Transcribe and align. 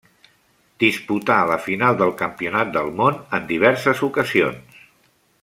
Disputà 0.83 1.35
la 1.51 1.57
final 1.65 1.99
del 1.99 2.13
campionat 2.21 2.73
del 2.79 2.91
món 3.03 3.21
en 3.39 3.47
diverses 3.53 4.03
ocasions. 4.09 4.83